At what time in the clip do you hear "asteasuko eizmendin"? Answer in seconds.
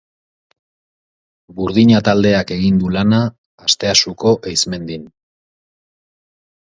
3.67-5.05